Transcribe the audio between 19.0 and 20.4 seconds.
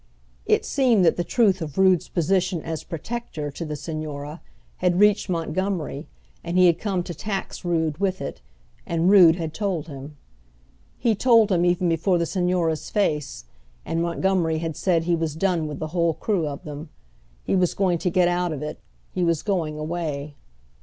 he was going away.